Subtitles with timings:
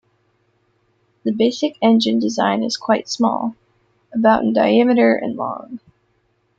[1.23, 3.55] The basic engine design is quite small,
[4.11, 5.79] about in diameter, and long.